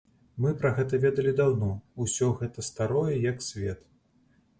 [0.43, 1.69] Мы пра гэта ведалі даўно,
[2.05, 3.85] усё гэта старое, як свет.